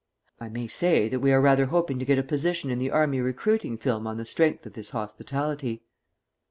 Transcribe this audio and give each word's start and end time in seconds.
I 0.39 0.49
may 0.49 0.65
say 0.67 1.07
that 1.09 1.19
we 1.19 1.31
are 1.31 1.39
rather 1.39 1.65
hoping 1.67 1.99
to 1.99 2.05
get 2.05 2.17
a 2.17 2.23
position 2.23 2.71
in 2.71 2.79
the 2.79 2.89
Army 2.89 3.21
Recruiting 3.21 3.77
film 3.77 4.07
on 4.07 4.17
the 4.17 4.25
strength 4.25 4.65
of 4.65 4.73
this 4.73 4.89
hospitality. 4.89 5.83